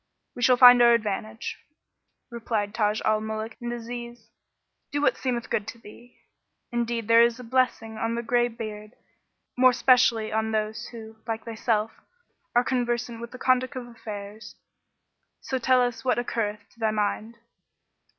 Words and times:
we 0.35 0.41
shall 0.41 0.57
find 0.57 0.81
our 0.81 0.95
advantage." 0.95 1.59
Replied 2.31 2.73
Taj 2.73 3.01
al 3.05 3.21
Muluk 3.21 3.55
and 3.61 3.71
Aziz, 3.71 4.31
"Do 4.91 4.99
what 4.99 5.15
seemeth 5.15 5.51
good 5.51 5.67
to 5.67 5.77
thee, 5.77 6.17
indeed 6.71 7.07
there 7.07 7.21
is 7.21 7.39
a 7.39 7.43
blessing 7.43 7.97
on 7.99 8.15
the 8.15 8.23
grey 8.23 8.47
beard; 8.47 8.95
more 9.55 9.73
specially 9.73 10.31
on 10.33 10.49
those 10.49 10.87
who, 10.87 11.17
like 11.27 11.45
thyself, 11.45 11.91
are 12.55 12.63
conversant 12.63 13.21
with 13.21 13.29
the 13.29 13.37
conduct 13.37 13.75
of 13.75 13.85
affairs: 13.85 14.55
so 15.39 15.59
tell 15.59 15.83
us 15.83 16.03
what 16.03 16.17
occurreth 16.17 16.67
to 16.69 16.79
thy 16.79 16.89
mind." 16.89 17.37